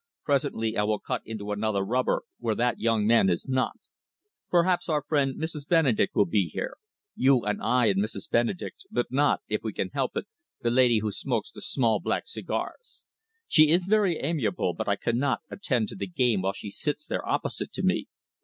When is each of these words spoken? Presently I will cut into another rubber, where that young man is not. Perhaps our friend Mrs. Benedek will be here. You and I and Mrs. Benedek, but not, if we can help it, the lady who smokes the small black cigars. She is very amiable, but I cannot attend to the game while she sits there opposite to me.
Presently 0.23 0.75
I 0.77 0.83
will 0.83 0.97
cut 0.97 1.21
into 1.25 1.51
another 1.51 1.83
rubber, 1.83 2.23
where 2.39 2.55
that 2.55 2.79
young 2.79 3.05
man 3.05 3.29
is 3.29 3.47
not. 3.47 3.73
Perhaps 4.49 4.89
our 4.89 5.03
friend 5.03 5.39
Mrs. 5.39 5.67
Benedek 5.67 6.15
will 6.15 6.25
be 6.25 6.47
here. 6.47 6.77
You 7.13 7.41
and 7.41 7.61
I 7.61 7.85
and 7.85 8.01
Mrs. 8.03 8.27
Benedek, 8.27 8.73
but 8.89 9.11
not, 9.11 9.41
if 9.47 9.61
we 9.61 9.71
can 9.73 9.89
help 9.93 10.17
it, 10.17 10.25
the 10.63 10.71
lady 10.71 10.97
who 11.01 11.11
smokes 11.11 11.51
the 11.51 11.61
small 11.61 11.99
black 11.99 12.25
cigars. 12.25 13.03
She 13.47 13.69
is 13.69 13.85
very 13.85 14.17
amiable, 14.17 14.73
but 14.73 14.87
I 14.89 14.95
cannot 14.95 15.41
attend 15.51 15.89
to 15.89 15.95
the 15.95 16.07
game 16.07 16.41
while 16.41 16.53
she 16.53 16.71
sits 16.71 17.05
there 17.05 17.23
opposite 17.23 17.71
to 17.73 17.83
me. 17.83 18.07